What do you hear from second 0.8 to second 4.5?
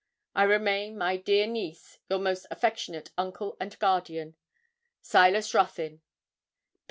my dear niece, your most affectionate uncle and guardian,